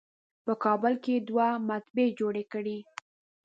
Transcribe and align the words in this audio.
په 0.45 0.53
کابل 0.63 0.93
کې 1.03 1.11
یې 1.15 1.25
دوه 1.29 1.47
مطبعې 1.69 2.07
جوړې 2.19 2.43
کړې. 2.53 2.77